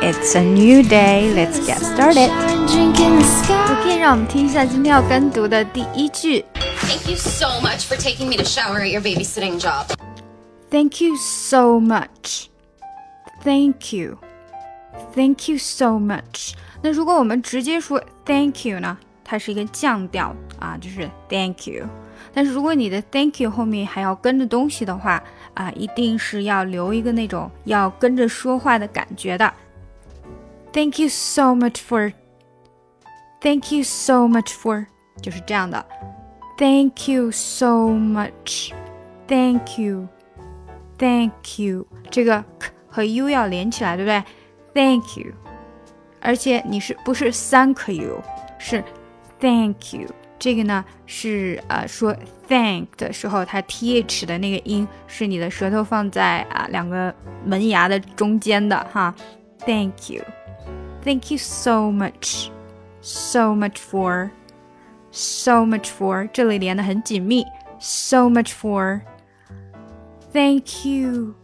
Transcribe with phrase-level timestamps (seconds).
[0.00, 1.32] It's a new day.
[1.34, 2.30] Let's get started.
[3.70, 6.44] OK，让我们听一下今天要跟读的第一句。
[6.82, 9.86] Thank you so much for taking me to shower at your babysitting job.
[10.70, 12.48] Thank you so much.
[13.42, 14.18] Thank you.
[15.14, 16.54] Thank you so much.
[16.82, 18.98] 那如果我们直接说 Thank you 呢？
[19.23, 21.87] 它是一个降调啊，就是 Thank you。
[22.33, 29.53] 但是如果你的 Thank you 后面还要跟着东西的话啊，一定是要留一个那种要跟着说话的感觉的。
[30.71, 32.13] Thank you so much for.
[33.41, 34.85] Thank you so much for，
[35.21, 35.85] 就是这样的。
[36.57, 38.71] Thank you so much.
[39.27, 40.07] Thank you.
[40.97, 44.23] Thank you，这个 k 和 u 要连起来，对不对
[44.73, 45.33] ？Thank you，
[46.21, 48.21] 而且你是不是 thank you，
[48.57, 48.81] 是
[49.42, 50.08] thank you。
[50.38, 52.14] 这个呢是呃说
[52.48, 57.12] thank 的时候，它 th 的那个音是你的舌头放在啊两个
[57.44, 59.14] 门牙的中间的哈。
[59.66, 60.22] Thank you.
[61.02, 62.50] Thank you so much,
[63.00, 64.30] so much for,
[65.10, 67.44] so much for，这里连的很紧密。
[67.80, 69.00] So much for.
[70.32, 71.34] Thank you,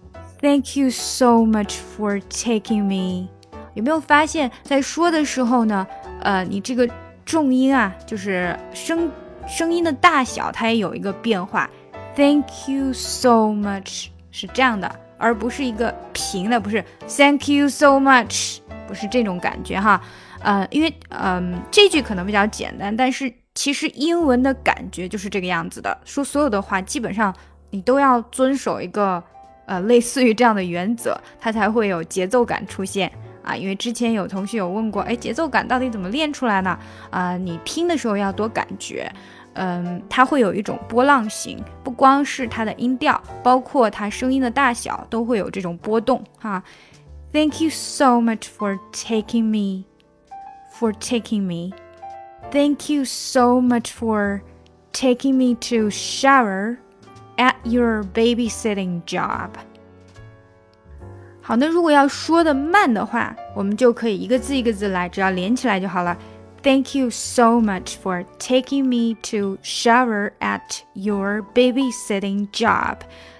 [0.40, 3.28] thank you so much for taking me。
[3.74, 5.86] 有没有发现，在说的时候呢？
[6.20, 6.88] 呃，你这个
[7.29, 9.07] 重音啊，就是声
[9.47, 11.69] 声音的大小，它也有一个变化。
[12.15, 18.57] Thank you so much 是这样的，而不是一个平的，不是 Thank you so much。
[18.87, 20.01] 不是这种感觉哈，
[20.41, 25.95] 呃，因为嗯，这句可能比较简单，但是其实英文的感觉就是这个样子的。
[26.03, 27.31] 说所有的话，基本上
[27.69, 29.23] 你都要遵守一个
[29.67, 33.11] 呃类似于这样的原则，它才会有节奏感出现
[33.48, 33.56] 啊。
[33.56, 36.78] 因为之前有同学有问过，哎，节奏感到底怎么练出来呢？
[37.10, 39.10] 啊，你听的时候要多感觉，
[39.54, 46.62] 嗯，它会有一种波浪形，不光是它的音调，包括它声音的大小都会有这种波动哈。
[47.32, 49.84] Thank you so much for taking me.
[50.78, 51.72] For taking me.
[52.50, 54.42] Thank you so much for
[54.92, 56.78] taking me to shower
[57.36, 59.50] at your babysitting job.
[61.49, 66.15] 好，那如果要说的慢的话，我们就可以一个字一个字来，只要连起来就好了。
[66.61, 72.97] Thank you so much for taking me to shower at your babysitting job.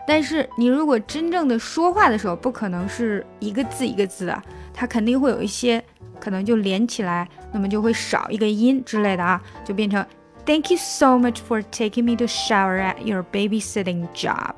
[0.08, 4.42] 但是你如果真正的说话的时候，不可能是一个字一个字的，
[4.74, 5.84] 它肯定会有一些
[6.20, 10.04] 可能就连起来，那么就会少一个音之类的啊，就变成
[10.48, 14.56] Thank you so much for taking me to shower at your babysitting job。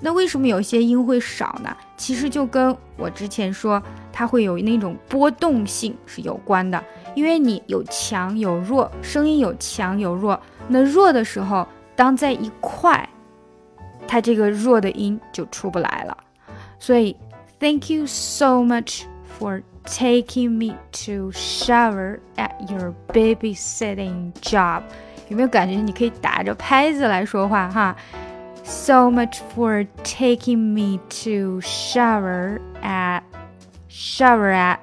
[0.00, 1.76] 那为什么有些音会少呢？
[1.96, 6.82] 其实就跟我之前说它会有那种波动性是有关的，
[7.14, 13.08] 因为你有强有弱，声音有强有弱，那弱的时候，当在一块。
[14.08, 16.16] 它这个弱的音就出不来了，
[16.78, 17.16] 所以
[17.58, 19.02] Thank you so much
[19.36, 24.82] for taking me to shower at your babysitting job。
[25.26, 27.96] 有没有感觉你可以打着拍子来说话哈
[28.65, 33.21] ？So much for taking me to shower at
[33.89, 34.77] shower at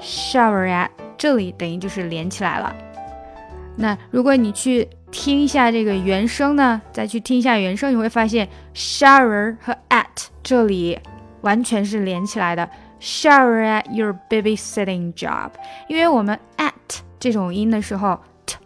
[0.00, 2.74] shower at，这里等于就是连起来了。
[3.76, 10.98] 那如果你去听一下这个原声呢，再去听一下原声，你会发现 shower 和 at 这里
[11.42, 12.68] 完全是连起来的。
[13.00, 15.50] shower at your babysitting job，
[15.86, 16.72] 因为我们 at
[17.20, 18.56] 这种音的时候，t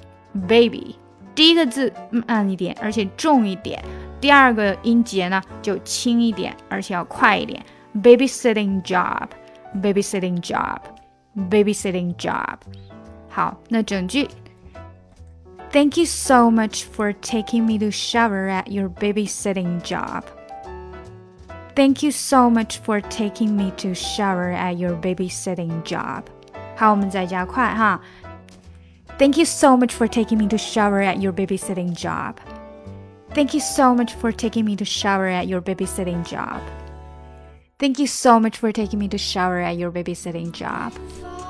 [0.48, 0.96] baby，
[1.36, 3.78] 第一个字慢一点，而且重一点；
[4.24, 7.64] 第二个音节呢就轻一点，而且要快一点。
[7.96, 12.58] babysitting job，babysitting job。babysitting job。
[13.30, 14.28] 好，那整句
[15.72, 20.24] Thank you so much for taking me to shower at your babysitting job.
[21.76, 26.24] Thank you so much for taking me to shower at your babysitting job。
[26.76, 28.02] 好，我们再加快哈。
[29.18, 32.34] Thank you so much for taking me to shower at your babysitting job.
[33.34, 36.62] Thank you so much for taking me to shower at your babysitting job.
[37.78, 40.92] Thank you so much for taking me to shower at your babysitting job.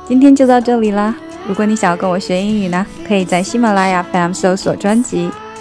[0.07, 1.15] 今天就到这里啦！
[1.47, 5.29] 如果你想要跟我学英语呢，可以在喜马拉雅 FM 搜索专辑。